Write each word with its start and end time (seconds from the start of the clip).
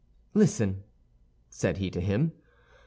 "Listen," 0.33 0.83
said 1.51 1.77
he 1.77 1.91
to 1.91 2.01
him. 2.01 2.31